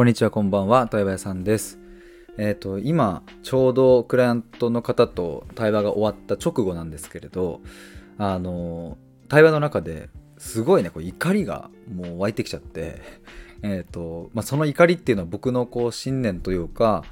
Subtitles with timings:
[0.00, 1.78] こんにちは、こんばんは、対話屋さんです。
[2.38, 7.60] えっ、と、今、ちょうどクライアントの方と対話が終わった直後なんですけれど、
[8.16, 8.96] あの、
[9.28, 13.02] 対話の中ですごいね、こう怒りがもう湧いてきちゃって、
[13.62, 17.04] えっ、と、まあ、その怒りっていうのは僕のこう信念というか、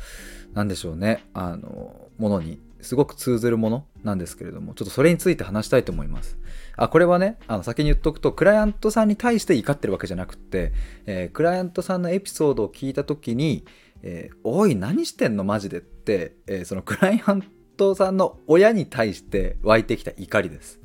[0.55, 6.39] なんでしょうね、あの、ものにすごく通ずるものなんですけれども、ちょっとそれについて話したいと思います。
[6.77, 10.73] あこれはねあの先に言っとくとクライアントさんに対して怒ってるわけじゃなくって、
[11.07, 13.65] えークライアントさんのエピソードを聞いた時に
[14.03, 15.45] 「えーおい何してんの？
[15.45, 17.43] マジで」って、えーそのクライアン
[17.77, 20.81] トさんの親に対して湧いてきた怒りです。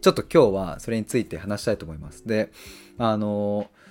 [0.00, 2.26] ちょっと今日はそれについて話したいと思います。
[2.26, 2.52] で
[2.98, 3.87] あのー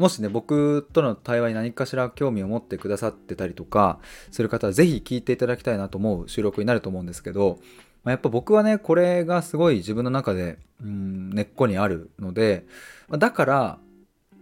[0.00, 3.98] もしね僕との対話に何かしら興味を持ってくださってたりとか
[4.30, 7.58] する方はぜひ聞いていただきたいなと思う収録になると思うんですけど
[8.02, 12.64] まあやっぱ僕はねこれがすごい自分の中でうん根っこにあるので
[13.10, 13.78] だから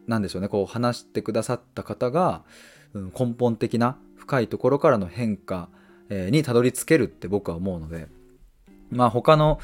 [0.06, 2.44] なんでしょうねこう話してくださった方が、
[2.94, 5.68] うん根本的な深いところからの変化、
[6.08, 8.08] えにたどり着けるって僕は思うので
[8.90, 9.60] まあ他の、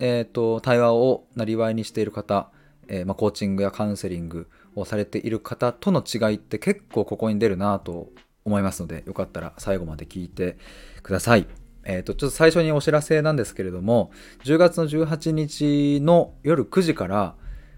[0.00, 2.50] えー、と対話をなりわいにしている方、
[2.88, 4.48] えーまあ、コーチングやカウンセリング
[4.80, 8.10] をされている方との違いって結構ここに出るなと
[8.44, 10.56] 思いますのでよかったら最後まで聞いて
[11.02, 11.46] ください。
[11.84, 14.10] えー、とちょっと最初にお知らせなんですけれども
[14.44, 17.34] 10月の18日の夜9時から、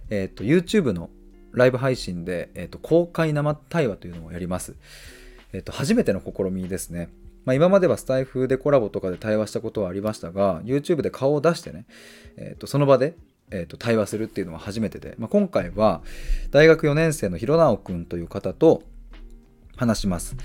[0.09, 1.11] えー、と YouTube の
[1.53, 4.75] ライブ配信で、えー、と公開生対話というのをやります。
[5.53, 7.09] えー、と初めての試みですね。
[7.45, 11.87] まあ、今まではスタイフでコラボとかで対話したことはありましたが YouTube で顔を出してね、
[12.37, 13.17] えー、とその場で、
[13.51, 16.03] えー、と対話するっていうのは初めてで、まあ、今回は
[16.51, 18.83] 大学4年生の弘直くんという方と
[19.77, 20.37] 話します。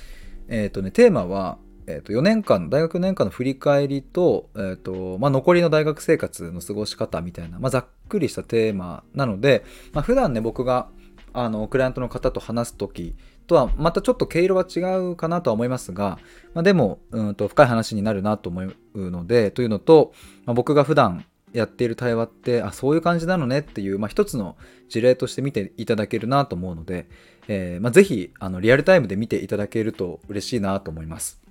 [0.48, 10.90] えっ、とねテーマは、えー、と4年間大学4年間の振り返りと,、えーとまあ、残りの大学生活の過ごし方みたいな、まあ、ざっくりしたテーマなので、まあ、普段ね僕が
[11.34, 14.80] あのクライアントの方と話す時とはまたちょっと毛色は違
[15.12, 16.18] うかなとは思いますが、
[16.54, 20.14] まあ、でもうんと深い話になるなと思うのでというのと、
[20.46, 21.26] まあ、僕が普段
[21.56, 24.58] やっている対話ってあそういう感じなのねっていう、まあ、一つの
[24.90, 27.08] 事例として見ていただけるなと思うので、
[27.48, 31.42] えーまあ、ぜひあのリアルタイムで見ていただけると嬉しいなと思います。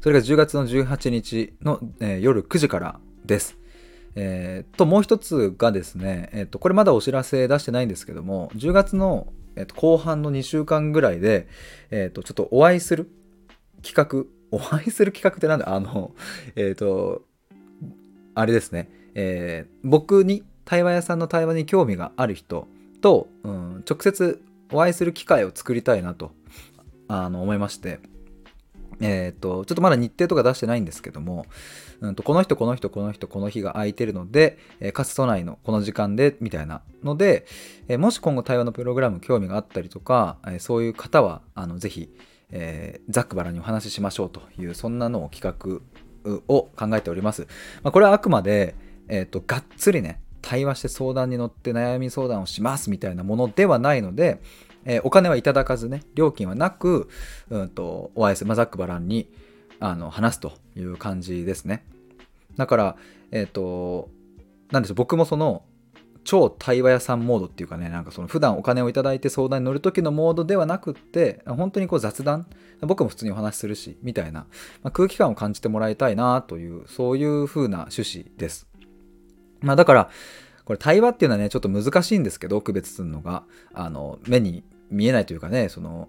[0.00, 3.58] それが10月の18日の、えー夜9時からです。
[4.14, 11.48] えーともう一つがですね、えーとこれまだお知らせ出してないんですけども10月の、えーと後半の2週間ぐらいで、
[11.90, 13.10] えーとちょっとお会いする
[13.82, 15.74] 企画お会いする企画ってなんだ？
[15.74, 16.14] あの
[16.54, 17.25] えっ、と
[18.36, 22.66] あれですね、えー僕に対話屋さんの対話に興味がある人
[23.00, 24.42] と、うん、直接
[24.72, 26.32] お会いする機会を作りたいなと
[27.08, 27.98] あの思いまして。
[28.98, 31.44] えっ、とちょっとまだ日程とか出してないんですけども、
[32.00, 37.46] うん、とこの人この人この人この日が空いてるので、えーかつ都内のこの時間でみたいなので、
[37.88, 42.08] えーもし今後対話のプログラム興味があったりとか、えーそういう方はあのぜひ、
[42.50, 45.80] えーざっくばらにお話ししましょうというそんなのを企画
[46.48, 47.46] を考えております。
[47.82, 48.74] まあ、これはあくまで、
[49.08, 54.40] えー、とがっつりね対話して相談に乗って悩み相談をしますみたいなものではないので、
[54.84, 57.08] えーお金はいただかずね料金はなく、
[57.50, 59.28] うん、とお会いする、まあ、ざっくばらんに
[59.80, 61.84] あの話すという感じですね
[62.56, 62.96] だから
[63.32, 64.08] えっ、と
[64.70, 65.64] なんでしょう僕もその
[66.26, 72.46] 超対話屋さんモードっていうかねなんかその普段お金をいただいて相談に乗る時のモードではなくって本当にこう雑談
[72.80, 74.40] 僕も普通にお話しするしみたいな、
[74.82, 78.66] まあ、空気感を感じてもらいたいなというそういう風な趣旨です。
[79.60, 80.10] まあだから
[80.64, 86.08] これ対話っていうのはねちょっと難しいんですけど区別するのがあの目に見えないというかねその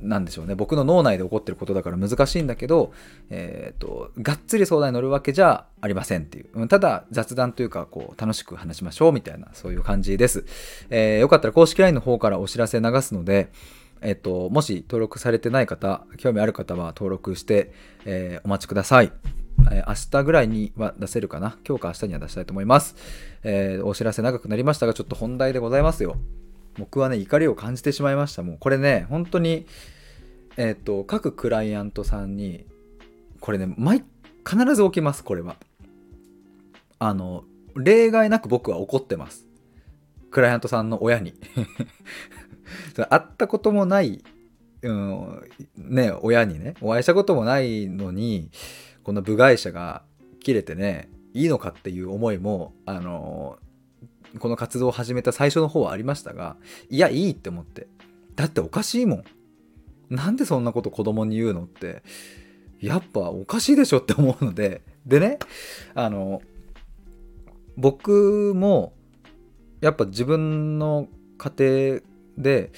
[0.00, 0.54] なんでしょうね。
[0.54, 2.92] 僕の脳内で起こってることだから難しいんだけど、
[3.30, 6.46] えー、とがっつり相談に乗るわけじゃありませんっていう。
[6.54, 10.44] うんただ雑談というかこう楽しく話しましょうみたいなそういう感じです、
[10.90, 13.50] えーよかったら公式 LINE の方からお知らせ流すので
[14.02, 17.72] えっと、もし登録されてない方、興味ある方は登録して、
[18.04, 19.12] えーお待ちください。
[19.72, 21.56] え明日ぐらいには出せるかな。
[21.66, 22.94] 今日か明日には出したいと思います、
[23.42, 26.16] えーお知らせ長くなりましたが、ちょっと本題でございますよ。
[26.78, 28.42] 僕はね、怒りを感じてしまいました。
[28.42, 29.66] もうこれね、本当に、
[30.56, 32.66] えっと、各クライアントさんに、
[33.40, 34.04] これね、毎、
[34.48, 35.56] 必ず起きます、これは。
[36.98, 37.44] あの、
[37.74, 39.46] 例外なく僕は怒ってます。
[40.30, 41.34] クライアントさんの親に。
[43.10, 44.24] 会ったこともない、
[44.82, 45.42] うん、
[45.76, 48.50] ね、親にね、お会いしたこともないのに、
[49.02, 50.02] この部外者が
[50.40, 53.58] 切れてね、いいのかっていう思いも、あの、
[54.38, 56.56] この活動を始めた最初の方はありましたが、
[56.90, 57.88] いや、いいって思って。
[58.34, 59.24] だっておかしいもん。
[60.10, 62.02] なんでそんなこと子供に言うのって、
[62.80, 65.38] やっぱおかしいでしょって思うので、でね、
[65.94, 66.42] あの、
[67.76, 68.94] 僕も、
[69.80, 72.00] やっぱ自分の家庭
[72.38, 72.72] で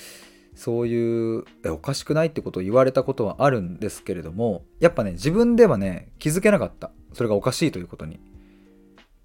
[0.59, 8.19] そういうえおかしくないってことを言われたことはあるんですけれどもやっぱね自分ではね気づけなかったそれがおかしいということに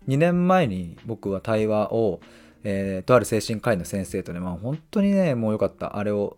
[0.07, 2.19] 2年前に僕は対話を、
[2.63, 5.97] えー、とある精神科医の先生とねまあ本当にねもうよかった。
[5.97, 6.38] あれを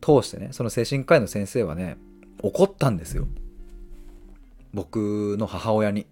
[0.00, 1.96] 通してねその精神科医の先生はね
[2.42, 3.26] 怒ったんですよ。
[4.72, 6.06] 僕の母親に。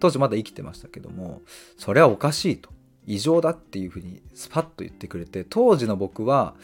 [0.00, 1.42] 当時まだ生きてましたけども
[1.76, 2.70] それはおかしいと。
[3.08, 6.54] 異常だっていうふうにスパッと言ってくれて当時の僕は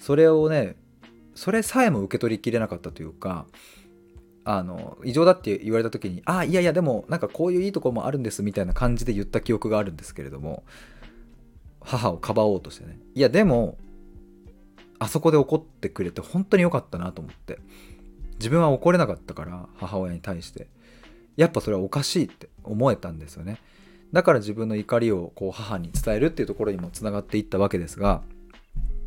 [0.00, 0.74] それをね
[1.36, 3.46] それさえも受け取りきれなかったというか
[4.50, 10.64] あの異常だって言われた時にああいやいやでもなんかこういういいとこもあるんですみたいな感じで言った記憶があるんですけれども
[11.80, 12.98] 母をかばおうとしてね。
[13.14, 13.76] いやでも
[14.98, 17.58] あそこで怒ってくれて本当に良かったなと思って。
[18.38, 20.68] 自分は怒れなかったから母親に対して。
[21.36, 23.58] やっぱそれはおかしいって思えたんですよね。
[24.12, 28.22] だから自分の怒りをこう母に伝えるっていうところにもつながっていったわけですが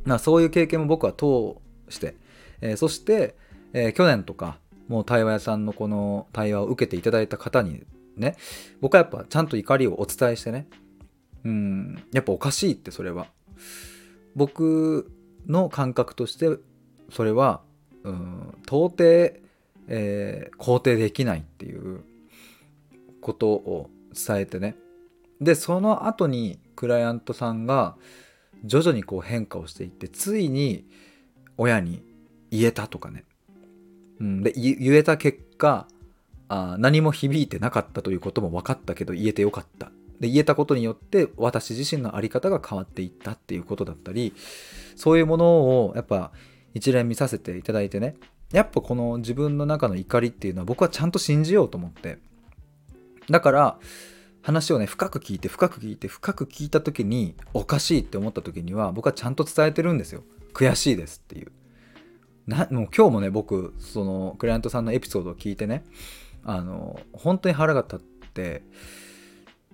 [0.05, 1.59] ま、そういう経験も僕は通
[1.89, 2.15] して、
[2.61, 3.35] えー、そして、
[3.73, 4.57] えー、去年とか
[4.91, 7.83] もう対話屋さんのこの対話を受けていただいた方に
[8.17, 8.35] ね
[8.81, 10.67] 僕はやっぱちゃんと怒りをお伝えしてね。
[11.45, 13.27] うんやっぱおかしいってそれは。
[14.35, 15.09] 僕
[15.47, 16.57] の感覚として
[17.09, 17.61] それは
[18.03, 19.39] うん到底、
[19.87, 22.03] えー、肯定できないっていう
[23.21, 24.75] ことを伝えてね。
[25.39, 27.95] でその後にクライアントさんが
[28.65, 30.85] 徐々にこう変化をしていってついに
[31.57, 32.03] 親に
[32.51, 33.23] 言えたとかね、
[34.21, 35.87] うん、で言えた結果
[36.47, 39.91] あ何も響いてなかったということも分かったけど言えてよかった。
[40.19, 44.35] で言えたことによって私自身の在り方が変わっていったっていうことだったり
[44.95, 45.45] そういうもの
[45.85, 46.31] をやっぱ
[46.75, 48.15] 一連見させていただいてね。
[48.51, 52.19] やっぱこの自分の中の怒りっていうのは僕はちゃんと信じようと思って。
[53.29, 53.79] だから
[54.43, 60.23] 話をね深く聞いて深く聞いて深く聞いた時におかしいって思った時には僕はちゃんと伝えてるんですよ。
[60.53, 61.51] 悔しいですっていう。
[62.47, 65.83] なもう今日もね僕そのクライアントさんのエピソードを聞いてね
[66.43, 67.99] あの本当に腹が立っ
[68.33, 68.63] て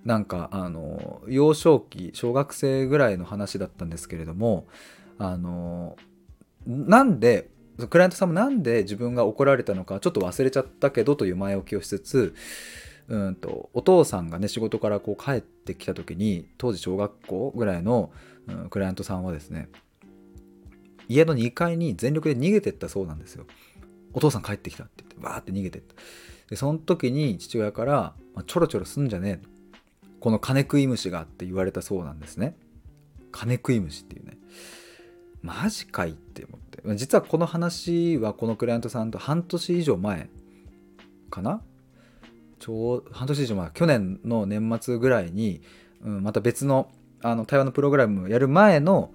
[0.04, 4.66] なんかあの幼少期小学生ぐらいの話だったんですけれども
[5.18, 5.96] あの
[6.66, 7.50] なんで
[7.90, 12.34] クライアントさんもなんで自分が怒られたのかちょっと忘れちゃったけどという前置きをしつつ
[13.08, 18.10] うんとお父さんがね仕事からこう帰ってきた時に当時小学校ぐらいの、
[18.48, 19.68] うん、クライアントさんはですね
[21.08, 23.46] 家の2階に全力で逃げてったそうなんですよ。
[24.12, 25.94] お父さん帰ってきたって言ってわーって逃げてった
[26.48, 29.48] でその時に父親から「まあ、ちょろちょろすんじゃねえ」
[30.20, 32.56] この金食い虫がって言われたそうなんですね。
[33.30, 34.38] 金食い虫っていうね。
[35.42, 36.96] マジかいって思って。
[36.96, 40.28] 実はこの話はこのクライアントさんと半年以上前
[41.30, 41.60] かな
[42.58, 45.60] ちょう半年以上前去年の年末ぐらいに、
[46.02, 46.90] うん、また別の
[47.20, 49.12] あの対話のプログラムをやる前の、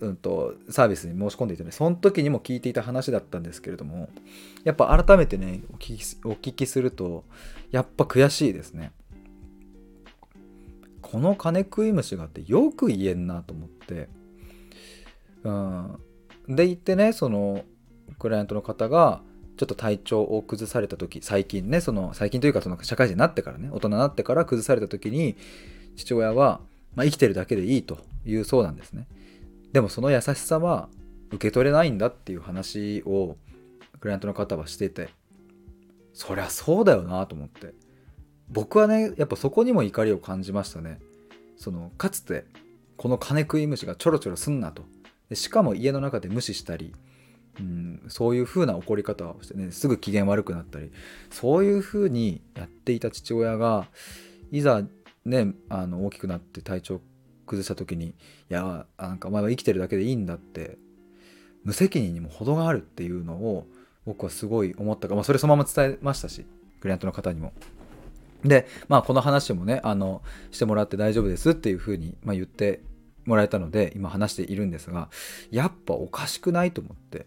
[0.00, 4.08] うんと、サービスに申し込んでいてねその時にも聞いていた話だったんですけれども
[4.64, 7.24] やっぱ改めてねお聞きお聞きすると
[7.70, 8.92] やっぱ悔しいですね。
[11.00, 14.08] この金食い虫があってよく言えんなと思って。
[15.44, 15.98] うん。
[16.48, 17.64] で言ってねその
[18.18, 19.22] クライアントの方が
[19.56, 25.36] ちょっと体調を崩された時最近ねその最近というかその社会人になってからね大人になってから崩された時に
[25.96, 26.60] 父親は、
[26.94, 29.06] まあ、生きてるだけでいいというそうなんですね。
[29.74, 30.88] でもその優しさは
[31.30, 33.36] 受け取れないんだっていう話を
[33.98, 35.08] クライアントの方はしてて
[36.12, 37.74] そりゃそうだよなと思って。
[38.48, 41.00] 僕はねやっぱそこにも怒りを感じましたね。
[41.56, 42.44] そのかつて
[42.96, 44.84] この金食い虫がちょろちょろすんなと。
[45.28, 46.94] でしかも家の中で無視したり
[47.58, 50.90] うん、そういう風な怒り方をしてねすぐ機嫌悪くなったり
[51.30, 53.86] そういう風にやっていた父親が
[54.50, 54.82] いざ
[55.24, 57.00] ねあの大きくなって体調
[57.46, 58.14] 崩した時にい
[58.48, 60.78] やなんかお前は生きてるだけでいいんだって
[61.64, 63.66] 無責任にも程があるっていうのを
[64.04, 66.46] 僕はすごい思ったか、まあ、それそのまま伝えましたし
[66.80, 67.52] クライアントの方にも。
[68.44, 70.20] でまあこの話もねあの
[70.50, 72.82] してもらって大丈夫ですっていうふうに、まあ、言って
[73.24, 75.08] もらえたので今話しているんですが
[75.50, 77.26] やっぱおかしくないと思って。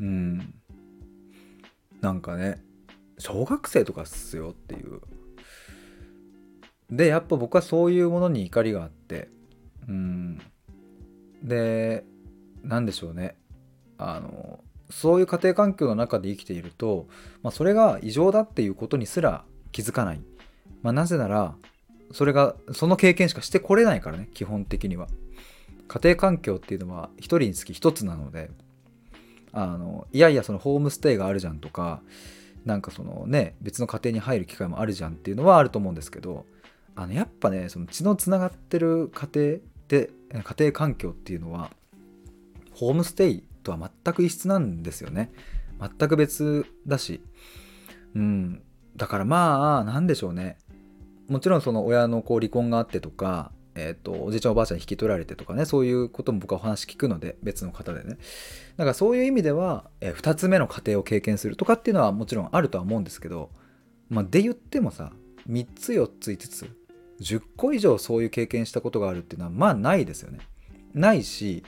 [0.00, 0.54] うん。
[2.00, 2.60] なんかね
[3.18, 5.00] 小学生とかっすよっていう。
[6.92, 9.28] でやっぱ僕はそういうものに怒りがあって
[9.88, 10.40] うん。
[11.42, 12.04] で
[12.62, 13.34] 何でしょうね。
[13.98, 17.06] あのそういう家庭環境の中で生きていると、
[17.42, 20.20] まあ、それが異常だっていうことにすら気づかない、
[20.82, 21.54] まあ、なぜなら
[22.12, 25.08] それがその経験しかしてこれないからね基本的には。
[25.88, 28.50] 家庭環境っていうのは一人につき一つなので
[29.52, 32.00] あのいやいやそのホームステイがあるじゃんとか
[32.64, 36.46] なんかそのね別の家庭に入る機会もあるじゃんっていうのはあると思うんですけど
[36.94, 39.58] あのやっぱねその血のつながってる家庭
[39.88, 41.70] で家庭環境っていうのは
[42.72, 45.30] ホームステイとは全く異質なんですよね。
[45.80, 47.20] 全く別だし。
[48.14, 48.62] うん。
[48.96, 50.58] だからまあなんでしょうね。
[51.28, 58.18] もちろんその親のこう離婚があってとかえーと、おじいちゃんおばあちゃんに引き取られてとかねそういうことも僕はお話聞くので別の方でね。
[58.76, 63.50] だからそういう意味では、えー、2つ目の家庭を経験するとかっていうのはもちろんあるとは思うんですけど
[64.10, 65.12] まあで言ってもさ
[65.48, 66.81] 3つ4つ5つ
[67.22, 70.40] 10個以上そういう経験したことがあるっていうのはまあないですよね。
[70.94, 71.62] ないし、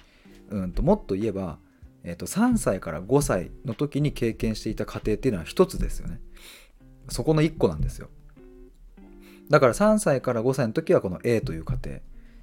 [0.50, 1.58] うんと、もっと言えば、
[2.02, 6.20] えーと、3歳から5歳の時に経験していた家庭っていうのは1つですよね。
[7.08, 8.08] そこの1個なんですよ。
[9.48, 11.98] だから3歳から5歳の時はこの A という家庭。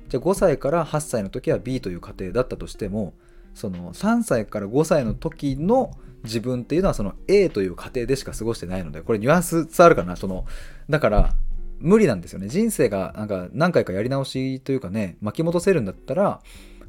[0.08, 3.14] じゃあ5歳から8歳の時は B という家庭だったとしても
[3.54, 5.92] その3歳から5歳の時の
[6.24, 10.16] 自分っていうのはその A という家庭でしか過ごしてないのでこれニュアンス伝わるかな？
[10.16, 10.46] その
[10.90, 11.34] だから
[11.82, 12.48] 無理なんですよね。
[12.48, 16.42] 人生がなんか何回かやり直しというかね巻き戻せるんだったら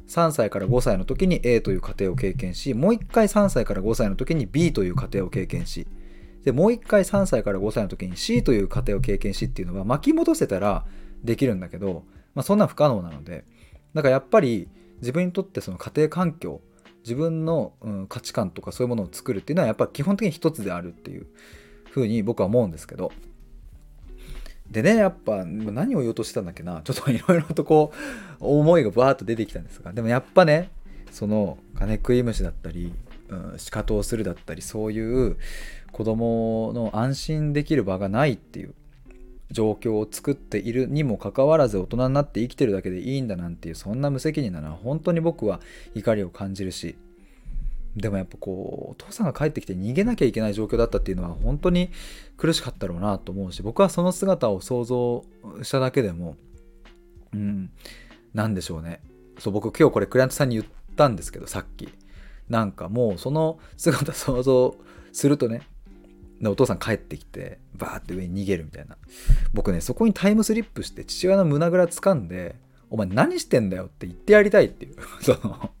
[0.07, 5.87] 3歳から5歳の時に A という家庭を経験しもう一回3歳から5歳の時に B という家庭を経験し
[6.43, 10.85] でもう一回3歳から5歳の時に C という家庭を経験しっていうのは巻き戻せたら
[11.23, 12.03] できるんだけど、
[12.35, 13.45] まあ、そんな不可能なので
[13.93, 14.67] だからやっぱり
[14.99, 16.61] 自分にとってその家庭環境
[17.03, 21.27] 自分の、うん、価値観とかそういうものを作るっていうのはやっぱ基本的に一つであるっていう
[21.91, 23.11] ふうに僕は思うんですけど
[24.73, 26.81] でねやっぱ何を言おうとしてたんだっけな。
[26.83, 27.93] ちょっと いろいろとこ
[28.41, 29.93] う思いがバーッと出てきたんですが。
[29.93, 30.69] でもやっぱね
[31.11, 32.91] その金食い虫だったり、
[33.29, 35.37] うん、仕方をするだったりそういう
[35.91, 38.73] 子供の安心できる場がないっていう
[39.51, 45.61] 状況を作っているにもかかわらず大人になって生きてるだけでいいんだなんていうそんな無責任なのは本当に僕は
[45.93, 46.95] 怒りを感じるし
[47.95, 51.91] でもやっぱこうお父さんが帰ってきて逃げなきゃいけない状況だったっていうのは本当に
[52.37, 55.23] 苦しかったろうなと思うし僕はその姿を想像
[55.61, 56.35] しただけでも
[57.33, 57.71] うん
[58.33, 59.01] 何でしょうね。
[59.37, 61.89] そう僕今日これクライアントさんに言ったんですけどさっき。
[62.49, 64.75] なんかもうその姿想像
[65.13, 65.61] するとね
[66.41, 68.97] でお父さん帰ってきてバーって上に逃げるみたいな。
[69.53, 72.55] 僕ねそこにタイムスリップして父親の胸ぐら掴んで
[72.89, 74.95] 「お前何してんだよ」って言ってやりたいっていう。
[75.21, 75.71] その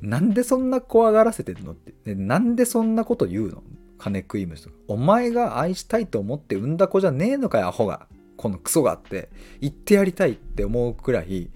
[0.00, 1.92] なんでそんな怖がらせてんのって。
[2.04, 3.62] でなんでそんなこと言うの？
[3.98, 4.76] 金食い虫とか。
[4.88, 8.06] お前が愛したいと思って産んだ子じゃねえのかよアホが。
[8.36, 9.28] このクソがあって。
[9.60, 11.50] 言ってやりたいって思うくらい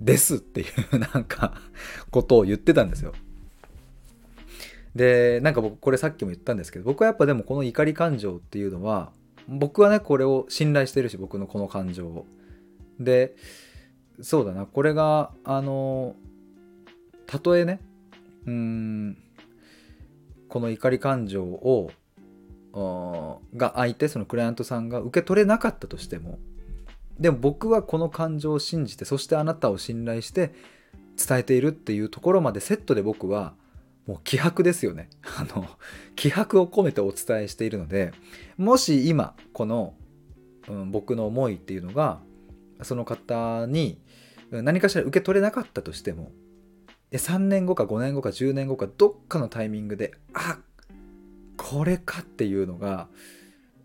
[0.00, 1.54] ですっていう なんか
[2.10, 3.12] ことを言ってたんですよ。
[4.94, 9.12] でなんか僕これさっきも言ったんですけど僕はやっぱでもこの怒り感情っていうのは
[9.46, 12.26] 僕はねこれを信頼してるし僕のこの感情を。
[12.98, 13.36] で
[14.20, 14.66] そうだな。
[14.66, 16.16] これがあの
[17.30, 17.80] たとえね
[18.46, 19.16] うん
[20.48, 21.92] この怒り感情を
[23.54, 26.40] が相手そのクライアントさんが受け取れなかったとしても
[27.20, 30.52] でも僕はこの感情を信じてそしてあなたを信頼して
[31.16, 33.54] 伝えているっていうところまでセットで僕は
[34.06, 35.08] もう気迫ですよね。
[35.22, 35.68] あの、
[36.16, 38.12] 気迫を込めてお伝えしているので、
[38.56, 39.94] もし今、この、
[40.68, 42.20] うん、僕の思いっていうのが、
[42.82, 44.00] その方に
[44.50, 46.32] 何かしら受け取れなかったとしても、
[47.10, 50.58] で3年後か5年後か10年後かどっかのタイミングで、あ
[51.56, 53.08] これかっていうのが、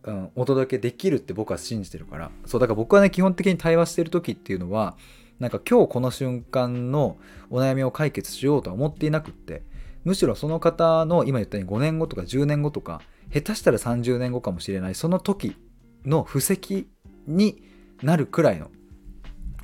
[0.03, 2.32] うん、お届けできるって僕は信じてるから。
[2.46, 4.96] そう、だから僕はね、基本的に対話してる時っていうのは、
[5.39, 7.17] なんか今日この瞬間の
[7.50, 9.63] お悩みを解決しようとは思っていなくって、
[10.05, 13.01] むしろその方の今言ったように5年後とか10年後とか
[13.34, 15.58] 下手したら30年後かもしれないその時
[16.05, 16.88] の布石
[17.27, 17.63] に
[18.03, 18.70] なるくらいの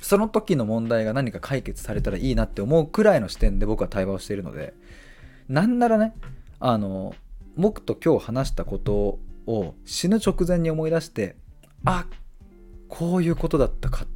[0.02, 4.74] その時の問題が何か解決されたらいいなって思うくらいの視点で僕は対話をしているので
[5.48, 6.12] なんならね
[6.58, 7.14] あの
[7.56, 11.36] 僕と今日話したことを死ぬ直前に思い出して
[11.84, 12.06] あ
[12.88, 14.06] こういうことだったか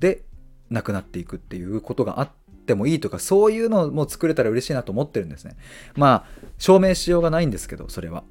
[0.00, 0.24] で
[0.70, 2.30] 亡くなっていくっていうことがあっ
[2.66, 5.56] てもいいとかそういうのも作れたら嬉しいなと思ってるんですね。
[5.94, 8.24] まあ証明しようがないんですけどそれは。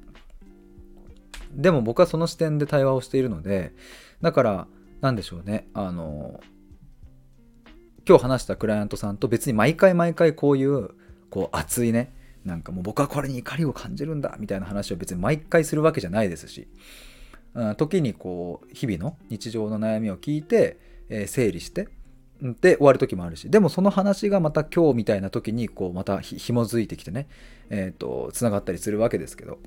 [1.54, 3.72] でも僕はその視点で対話をしているので
[4.20, 4.66] だから
[5.00, 5.68] 何でしょうね。
[5.74, 6.40] あの
[8.08, 10.90] 今日話したクライアントさんと別に毎回毎回こういう
[11.30, 12.12] こう熱いね
[12.44, 16.66] なんかもう僕はこれに怒りを感じるんだみたいな話を別に毎回するわけじゃないですし、
[17.54, 20.78] うん、時にこう日々の日常の悩みを聞いて、
[21.08, 21.88] え、整理して
[22.60, 27.28] で終わる時もあるしでもその話がまた今日みたいな時にこうまたひもづいてきてね
[27.70, 29.58] えっ、ー、とつながったりするわけですけど。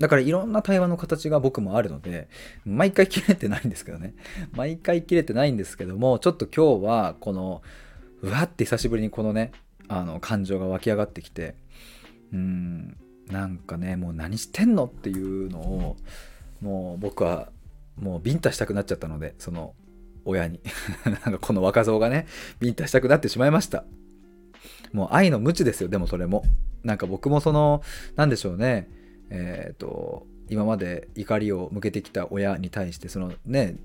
[0.00, 2.28] だからいろんな対話の形が僕もあるので
[2.64, 4.14] 毎回切れてないんですけどね。
[4.52, 7.62] 毎回切れてないんですけどもちょっと今日はこの
[8.22, 9.52] うわって久しぶりにこのね
[9.88, 11.54] あの感情が湧き上がってきて
[12.32, 12.96] うん
[13.30, 15.96] なんかねもう何してんのっていうのを
[16.62, 17.50] もう僕は
[17.96, 19.74] もうビンタしたくなっちゃったのでその
[20.24, 20.60] 親に。
[21.04, 22.26] なんかこの若造がね
[22.58, 23.84] ビンタしたくなってしまいました。
[24.92, 26.42] もう愛の無知ですよでもそれも。
[26.84, 27.82] なんか僕もその
[28.16, 28.88] 何でしょうね。
[29.30, 33.76] え、ー、と今まで怒りを向けてきた親に対してそのね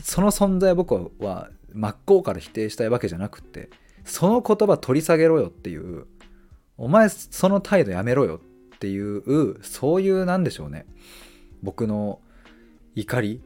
[0.00, 3.70] その存在僕は真っ向から否定したいわけじゃなくて
[4.04, 6.06] その言葉取り下げろよっていう
[6.76, 8.40] お前その態度やめろよ
[8.74, 10.86] っていうそういうなんでしょうね。
[11.62, 12.20] 僕の
[12.96, 13.40] 怒り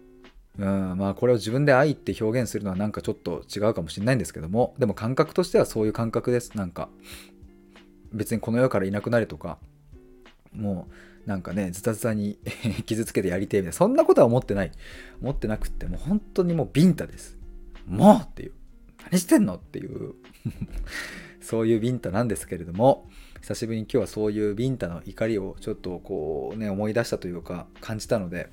[0.58, 6.56] うんまあこれを自分で愛って表現するのはなんかちょっと違うかもしれないんですけどもでも感覚としてはそういう感覚です。
[6.56, 6.88] なんか
[8.12, 9.58] 別にこの世からいなくなれとか
[10.54, 10.92] もう
[11.26, 12.38] なんかねズタズタに
[12.86, 14.72] 傷つけてやりてえみたいなそんなことは思ってない。
[15.20, 17.36] 思ってなくってもう本当にもうビンタです。
[17.86, 18.52] もうっていう。
[19.10, 20.14] 何してんのっていう。
[21.40, 23.08] そういうビンタなんですけれども
[23.40, 28.50] 久しぶりに今日はそういうビンタの怒りをちょっとこうね思い出したというか感じたので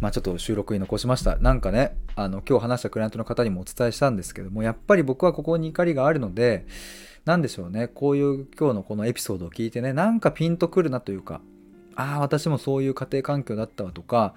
[0.00, 1.36] まあ、ちょっと収録に残しました。
[1.36, 6.66] なんかね、あの今日話したクライアントの方にもお伝えしたんですけども、やっぱり僕はここに怒りがあるので、
[7.24, 11.40] 何でしょうね、こういう今日のこのエピソードを聞いてね、なんかピンとくるなというか、
[11.96, 14.34] ああ、私もそういう家庭環境だったわとか、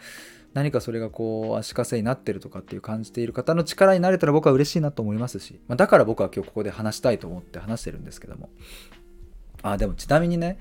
[0.53, 8.49] 何かそれがこう足かせになってるとかっていう感じている方の力になれたら僕は嬉しいなと思いますし、まあ、だから僕は今日ここで話したいと思って話してるんですけども。
[9.61, 10.57] あ、でもちなみにね、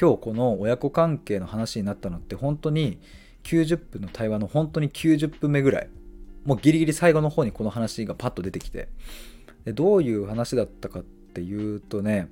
[0.00, 3.00] 今日この親子関係の話になったのって本当に
[3.42, 5.88] 90分の対話の本当に90分目ぐらい
[6.44, 8.88] もうギリギリ最後の方にこの話がパッと出てきて
[9.64, 12.28] でどういう話だったかっていうとね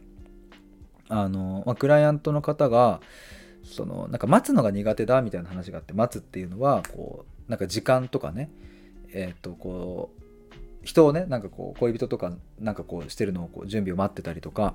[1.09, 3.01] あの、まあ、クライアントの方が
[3.67, 8.51] そのなんか待つのが苦手だみたいな話があって待つっていうのはこうなんか時間とかね
[9.13, 10.23] えっ、とこう
[10.85, 14.75] 人をねなんかこう恋人とかなんかこうしてるのをこう準備を待ってたりとか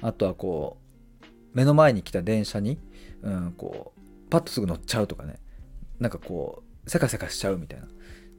[0.00, 0.78] あとはこ
[1.22, 2.78] う目の前に来た電車に、
[3.22, 5.36] うん、こうパッとすぐ乗っちゃうとかね
[6.00, 7.86] なんかこうせかせかしちゃうみたいな。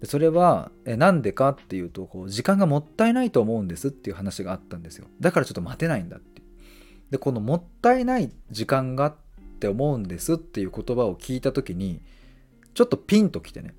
[0.02, 5.08] でそれはえなんでかっていうとこう時間がもったいないと思うんですっていう話があったんですよ。
[5.20, 6.42] だからちょっと待てないんだって
[7.10, 9.16] でこのもったいない時間が
[9.64, 12.02] って思うんですっていう言葉を聞いた時に
[12.74, 13.74] ちょっとピンときてね。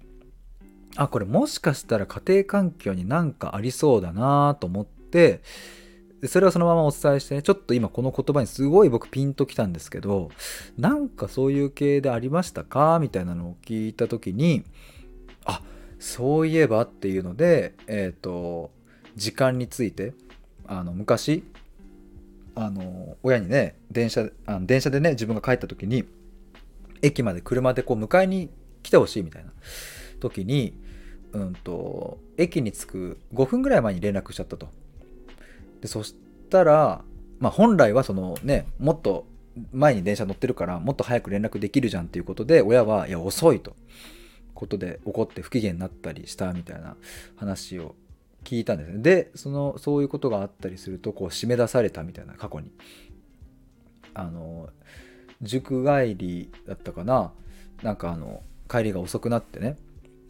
[0.97, 5.43] あこれもしかしたら家庭環境になんかありそうだなと思って
[6.29, 10.31] それをそのままお伝えしてねちょっと今この言葉にすごい僕ピンときたんですけど
[10.79, 14.63] なんかそういう系でありましたかみたいなのを聞いた時に
[15.45, 15.63] あ
[15.99, 18.71] そういえばっていうのでえっ、ー、と
[19.17, 20.15] 時間について
[20.69, 21.43] あの昔
[22.55, 26.05] あの親にね電車あの電車でね自分が帰った時に
[27.03, 28.51] 駅まで車でこう迎えに
[28.83, 29.51] 来てほしいみたいな
[30.21, 30.75] 時に
[31.33, 34.69] うんと駅に着く5分ぐらい前に連絡しちゃったと。
[35.81, 36.15] でそし
[36.49, 37.03] たら、
[37.41, 39.27] まあ、本来はそのねもっと
[39.73, 43.75] 前に電車乗ってるからもっと早く連絡できるじゃんっていうことで親はいや遅いと。
[44.55, 46.97] ことで怒って不機嫌になったりしたみたいな
[47.37, 47.97] 話を
[48.45, 48.99] 聞いたんですね。
[48.99, 52.71] でそのそういうことがあったりするとこう締め出されたみたいな過去に。
[54.15, 54.69] あの
[55.43, 57.33] 塾帰りだったかな。
[57.83, 59.77] なんかあの帰りが遅くなってね。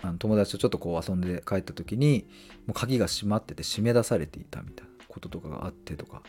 [0.01, 2.27] あの友達とちょっとこう遊んで帰った時に
[2.67, 6.23] もう鍵が閉まってて締め出されていたみたいなこととかがあってとか。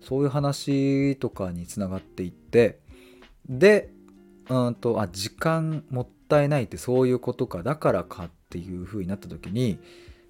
[0.00, 2.80] そういう話とかにつながっていって。
[3.48, 3.90] で
[4.48, 9.78] うんとあ時間もったいないってそういうことかだからかっていう風になった時に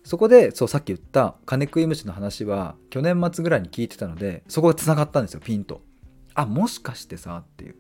[0.07, 5.83] そこでそうさっき言った金食い虫の話は去年末ぐらいに聞いてたのでそこがつながったんですよピンと。
[6.33, 7.75] あもしかしてさっていう。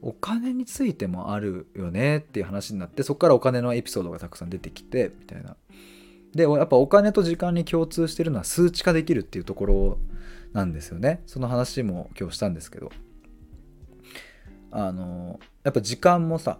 [0.00, 5.56] お金についてもあるよねっていう話になってそこからお金のエピソードがたくさん出てきてみたいな
[6.34, 9.98] でやっぱお金と時間に共通してるのは数値化できるっていうところ
[10.52, 12.92] なんですよねその話も今日したんですけど
[14.70, 16.58] あのやっぱ時間もさ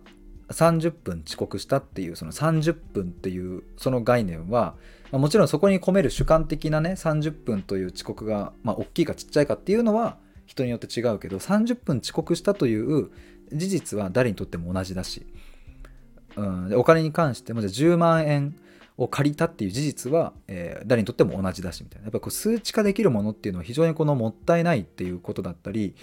[0.50, 4.74] 30分遅刻したっていうその30分っていうその概念は、
[5.12, 13.10] もちろんそこに込める主観的なね30分という遅刻が、まあ、大きいかちっちゃいかっていうのは人によって違うけど30分遅刻したという
[13.52, 15.24] 事実は誰にとっても同じだし、
[16.36, 18.56] うん、お金に関してもじゃあ10万円
[18.96, 22.04] を借りたっていう事実は、えー、誰にとっても同じだしみたいな。
[22.04, 25.94] やっぱこう数値化できるものっていうのは非常にこのもったいないっていうことだったり、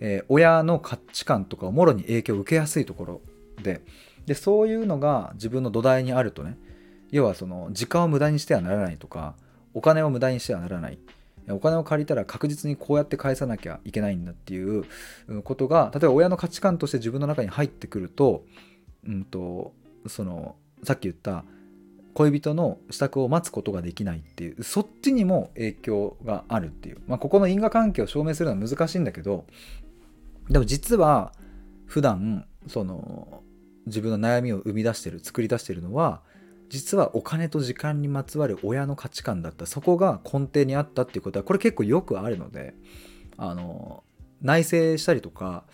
[0.00, 3.20] えー、親の価値観とかをもろに影響を受けやすいところ
[3.62, 3.82] で
[4.26, 6.58] でそういうのが自分の土台にあるとね
[7.10, 9.34] 要はその時間を無駄にしてはならないとか
[9.74, 10.98] お金を無駄にしてはならない。
[11.48, 14.84] お金を借りたら確実にこうやって返さなきゃいけないんだっていう
[15.44, 18.44] ことが例えば親の価値観として自分の中に入ってくると,、
[19.06, 19.72] うんと
[20.08, 21.44] そのさっき言った
[22.14, 29.44] 恋人の支度を待つことができないっていうそっちにも影響があるっていう、まあ、ここの因果関係を証明するのは難しいんだけど
[30.48, 31.32] でも実は
[31.84, 33.42] 普段その
[33.86, 36.20] 自分の悩みを生み出してる作り出してるのは
[36.68, 42.74] 実はお金と時間にまつわる親の価値観だったそこが根底にあったっていうことはこれ結構よくあるので
[43.36, 44.02] あの
[44.42, 45.64] 内省したりとか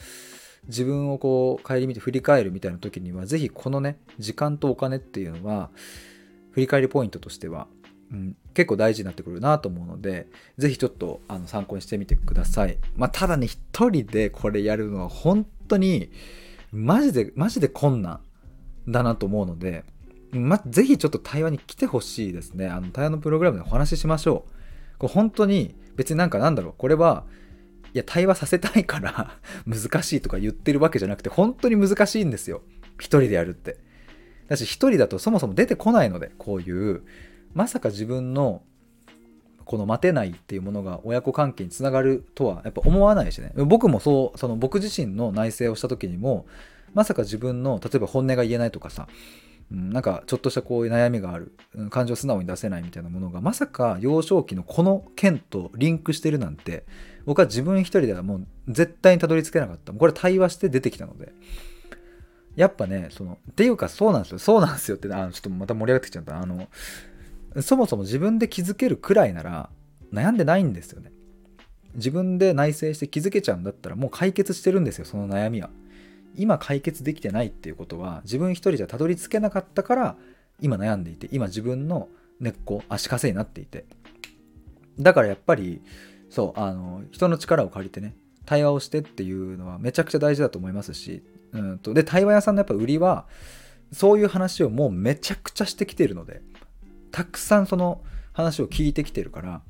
[0.68, 5.70] 自分をこう顧みて振り返るみたいな時には是非このね時間とお金っていうのは
[6.52, 7.66] 振り返りポイントとしては、
[8.12, 12.78] うん、結構大事になってくるなと思うので是非ちょっとあの参考にしてみてください。
[12.96, 13.58] まあ、ただね一
[13.90, 16.10] 人でこれやるのは本当に
[16.72, 18.20] マジでマジで困難
[18.88, 19.84] だなと思うので、
[20.32, 22.66] ま、ぜひちょっと対話に来てほしいですね。
[22.66, 24.98] あの対話のプログラムでお話ししましょう。
[24.98, 27.24] これ本当に別になんかなんだろうこれは
[27.94, 32.62] いや対話させたいから 難しいとか言ってるわけじゃなくて本当に難しいんですよ
[32.94, 33.78] 一人でやるって
[34.48, 37.02] だし一人だとそもそも出てこないのでこういう
[37.54, 38.62] まさか自分の
[39.64, 43.52] この待てないっていうものが親子関係につながるとはやっぱ思わないしね。
[43.56, 46.46] 僕もそうその僕自身の内省をした時にも
[46.94, 49.08] まさか自分の例えば本音が言えないとかさ
[49.72, 51.56] うん、なんかちょっとしたこういう悩みがある
[51.90, 56.84] 感情を素直に出せないみたいなものがまさか幼少期のこの件とリンクしてるなんて
[57.24, 59.92] 僕は自分一人ではもう絶対にたどり着けなかった。
[59.92, 61.32] これ対話して出てきたので。
[62.54, 64.38] やっぱねそのっていうかそうなんですよ。
[64.38, 66.38] そうなんですよってあちょっとまた盛り上がってきちゃった。
[66.38, 66.68] あの
[67.60, 69.70] そもそも自分で気づけるくらいなら
[70.12, 71.12] 悩んでないんですよね。
[71.94, 75.70] 自分で内省して気づけちゃうんだったらもう解決してるんですよその悩みは。
[76.34, 80.16] 今解決できてないっていうことは自分一人じゃたどり着けなかったから
[80.60, 82.08] 今悩んでいて今自分の
[82.40, 83.84] 根っこ足かせになっていて。
[84.98, 85.80] だからやっぱり
[86.30, 88.14] そうあの人の力を借りてね
[88.46, 93.26] 対話をしてっていうのはめちゃくちゃ大事だと思いますし、うんと、で対話屋さんのやっぱ売りは
[93.92, 96.42] そういう話をもうめちゃくちゃしてきてるので
[97.12, 99.62] たくさんその話を聞いてきてるから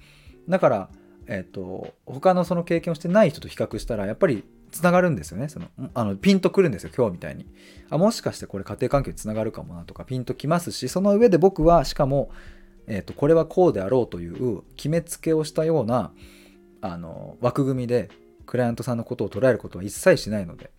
[0.49, 0.89] だから
[1.27, 5.49] えっ、ー、と他のその経験をしてない人と比較したらやっぱりつながるんですよね。
[5.49, 7.47] そのあのピンとくるんですよ今日みたいに。
[7.91, 12.31] あもしかしてこれ家庭環境につながるかもなとかピンときますしその上で僕はしかも、
[12.87, 16.13] えーと、これはこうであろうという決めつけをしたような
[16.81, 18.09] あの枠組みで
[18.47, 20.71] クライアントさんのことを捉えることは一切しないので。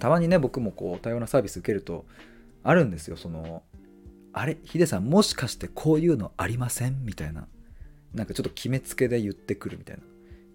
[0.00, 2.06] たまにね僕もこう多様なサービス受けると
[2.64, 3.62] あるんですよその
[4.38, 7.06] あれヒデさんもしかしてこういうのありません？
[7.06, 7.46] みたいな
[8.12, 10.02] なんかちょっと決めつけで言ってくるみたいな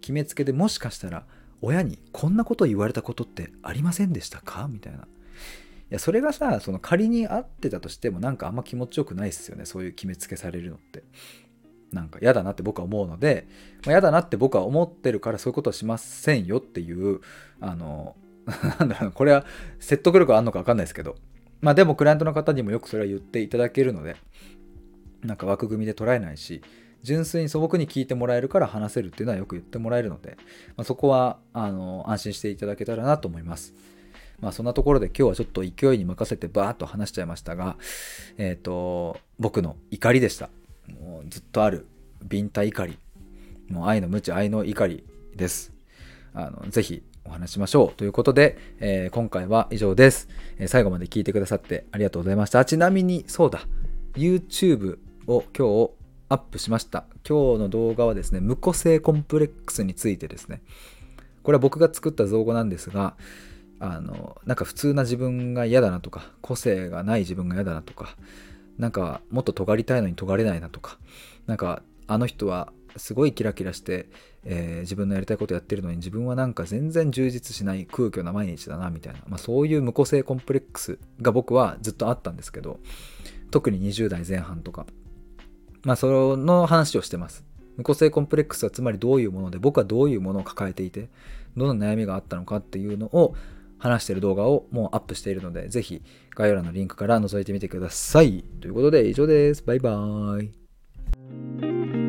[0.01, 1.25] 決めつけでもしかしたら
[1.61, 4.67] 親にこんなこと言われたことってありませんでしたか？
[4.69, 4.99] みたいな。
[4.99, 5.03] い
[5.89, 9.65] や、それがさ、その仮にあってたとしてもなんかあんま気持ちよくないっすよね。
[9.65, 11.03] そういう決めつけされるのって。
[11.91, 13.47] なんか嫌だなって僕は思うので、
[13.83, 17.19] まあ、嫌だなって僕は思ってるからそういうことはしませんよっていう、
[17.59, 18.15] あの、
[18.79, 19.45] なんだろう、これは
[19.79, 21.17] 説得力あるのかわかんないですけど、
[21.61, 24.15] まあでもクライアントの方にもよくそれは言っていただけるので、
[25.23, 26.61] なんか枠組みで捉えないし、
[27.03, 30.37] 純粋に素朴に聞いてもらえるから話せるっていうのはよく言ってもらえるので、
[30.77, 33.73] まあ、そこはあの安心していただけたらなと思います。
[34.39, 37.77] まあそんなところで今日はちょっと勢いに任せてバーッと話しちゃいましたが、
[38.37, 40.49] えっ、ー、と、僕の怒りでした。
[40.99, 41.85] もうずっとある
[42.23, 42.97] ビンタ怒り。
[43.69, 45.03] もう愛の無知、愛の怒り
[45.35, 45.71] です。
[46.33, 47.97] あのぜひお話しましょう。
[47.97, 52.63] ということで、えー、今回は以上です、えー、最後まで聞いてくださってありがとうございました。
[52.65, 53.67] ちなみに、そうだ、
[54.15, 55.91] YouTube を今日
[56.29, 57.05] アップしました。
[57.27, 60.61] 今日の動画はですね、無個性コンプレックスについてですね。
[61.43, 63.15] これは僕が作った造語なんですが、
[63.79, 68.15] あの、なんか普通な自分が嫌だなとか、個性がない自分が嫌だなとか、
[68.77, 70.97] なんかもっと尖りたいのに尖れないなとか、
[71.47, 74.07] なんかあの人はすごいキラキラして、
[74.43, 82.79] えー、自分のやりたいことやってるのに自分はなんか全然充実しない空虚な毎日だなみたいな、まあ、そういう無個性コンプレックスが僕はずっとあったんですけど
[83.51, 84.85] 特に20代前半とか
[85.83, 87.43] まあ、その話をしてます。
[87.77, 91.09] 無個性コンプレックスはつまりどういうもので、僕はどういうものを抱えていて、
[91.57, 93.35] どんな悩みがあったのかっていうのを
[93.79, 96.03] 話してる動画をもうアップしているので、ぜひ
[96.35, 98.43] 概要欄のリンクから覗いてみてください。
[98.61, 99.63] ということで以上です。
[99.63, 100.43] バイバー
[101.97, 102.00] イ。